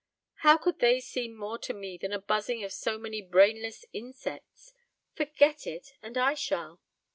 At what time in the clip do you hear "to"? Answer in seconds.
1.59-1.75